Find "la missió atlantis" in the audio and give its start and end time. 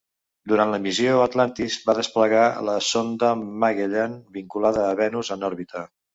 0.75-1.75